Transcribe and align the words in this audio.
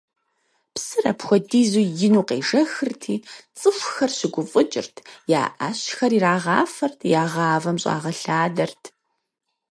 Псыр 0.73 1.05
апхуэдизу 1.11 1.83
ину 2.05 2.23
къежэхырти, 2.27 3.15
цӀыхухэр 3.59 4.11
щыгуфӀыкӀырт: 4.17 4.95
я 5.39 5.41
Ӏэщхэр 5.57 6.11
ирагъафэрт, 6.17 6.99
я 7.21 7.23
гъавэм 7.33 7.77
щӀагъэлъадэрт. 7.81 8.83